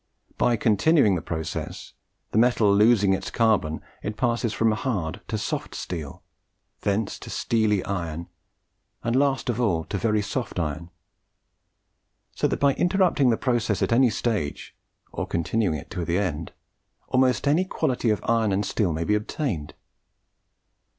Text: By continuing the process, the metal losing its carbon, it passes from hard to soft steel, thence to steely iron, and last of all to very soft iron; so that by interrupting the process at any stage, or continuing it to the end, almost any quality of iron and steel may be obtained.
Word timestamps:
By 0.39 0.55
continuing 0.55 1.13
the 1.13 1.21
process, 1.21 1.93
the 2.31 2.39
metal 2.39 2.73
losing 2.75 3.13
its 3.13 3.29
carbon, 3.29 3.81
it 4.01 4.17
passes 4.17 4.51
from 4.51 4.71
hard 4.71 5.21
to 5.27 5.37
soft 5.37 5.75
steel, 5.75 6.23
thence 6.79 7.19
to 7.19 7.29
steely 7.29 7.83
iron, 7.85 8.25
and 9.03 9.15
last 9.15 9.47
of 9.47 9.61
all 9.61 9.83
to 9.83 9.99
very 9.99 10.23
soft 10.23 10.57
iron; 10.57 10.89
so 12.33 12.47
that 12.47 12.59
by 12.59 12.73
interrupting 12.73 13.29
the 13.29 13.37
process 13.37 13.83
at 13.83 13.91
any 13.93 14.09
stage, 14.09 14.75
or 15.11 15.27
continuing 15.27 15.77
it 15.77 15.91
to 15.91 16.03
the 16.03 16.17
end, 16.17 16.51
almost 17.09 17.47
any 17.47 17.63
quality 17.63 18.09
of 18.09 18.23
iron 18.27 18.51
and 18.51 18.65
steel 18.65 18.93
may 18.93 19.03
be 19.03 19.13
obtained. 19.13 19.75